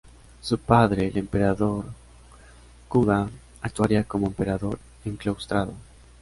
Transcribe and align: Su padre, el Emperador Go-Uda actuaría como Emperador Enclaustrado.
Su 0.41 0.57
padre, 0.57 1.09
el 1.09 1.17
Emperador 1.19 1.85
Go-Uda 2.89 3.29
actuaría 3.61 4.03
como 4.03 4.25
Emperador 4.25 4.79
Enclaustrado. 5.05 5.75